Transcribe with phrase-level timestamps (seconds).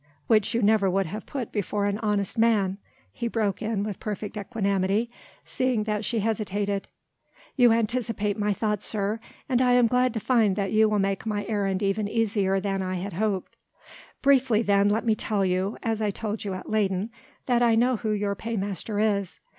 [0.25, 2.79] "Which you never would have put before an honest man,"
[3.13, 5.11] he broke in with perfect equanimity,
[5.45, 6.87] seeing that she hesitated.
[7.55, 11.27] "You anticipate my thought, sir: and I am glad to find that you will make
[11.27, 13.55] my errand even easier than I had hoped.
[14.23, 17.11] Briefly then let me tell you as I told you at Leyden
[17.45, 19.39] that I know who your paymaster is.